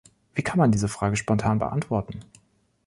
Wie 0.33 0.41
kann 0.41 0.57
man 0.57 0.71
diese 0.71 0.87
Frage 0.87 1.15
spontan 1.15 1.59
beantworten? 1.59 2.21